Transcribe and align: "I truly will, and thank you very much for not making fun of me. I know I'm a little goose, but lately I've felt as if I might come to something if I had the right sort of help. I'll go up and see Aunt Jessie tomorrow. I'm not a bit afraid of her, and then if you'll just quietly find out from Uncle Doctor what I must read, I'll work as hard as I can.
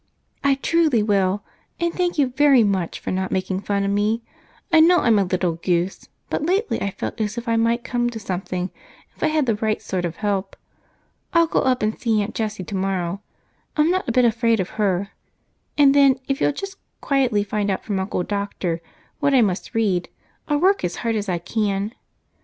"I 0.43 0.55
truly 0.55 1.03
will, 1.03 1.43
and 1.79 1.93
thank 1.93 2.17
you 2.17 2.25
very 2.25 2.63
much 2.63 2.99
for 2.99 3.11
not 3.11 3.31
making 3.31 3.59
fun 3.61 3.83
of 3.83 3.91
me. 3.91 4.23
I 4.73 4.79
know 4.79 4.97
I'm 5.01 5.19
a 5.19 5.23
little 5.25 5.53
goose, 5.57 6.09
but 6.27 6.43
lately 6.43 6.81
I've 6.81 6.95
felt 6.95 7.21
as 7.21 7.37
if 7.37 7.47
I 7.47 7.55
might 7.55 7.83
come 7.83 8.09
to 8.09 8.19
something 8.19 8.71
if 9.15 9.21
I 9.21 9.27
had 9.27 9.45
the 9.45 9.53
right 9.57 9.79
sort 9.79 10.03
of 10.05 10.15
help. 10.15 10.55
I'll 11.33 11.45
go 11.45 11.59
up 11.59 11.83
and 11.83 11.99
see 12.01 12.19
Aunt 12.23 12.33
Jessie 12.33 12.63
tomorrow. 12.63 13.21
I'm 13.77 13.91
not 13.91 14.09
a 14.09 14.11
bit 14.11 14.25
afraid 14.25 14.59
of 14.59 14.71
her, 14.81 15.11
and 15.77 15.93
then 15.93 16.17
if 16.27 16.41
you'll 16.41 16.51
just 16.51 16.77
quietly 16.99 17.43
find 17.43 17.69
out 17.69 17.83
from 17.85 17.99
Uncle 17.99 18.23
Doctor 18.23 18.81
what 19.19 19.35
I 19.35 19.41
must 19.43 19.75
read, 19.75 20.09
I'll 20.47 20.57
work 20.57 20.83
as 20.83 20.95
hard 21.05 21.15
as 21.15 21.29
I 21.29 21.37
can. 21.37 21.93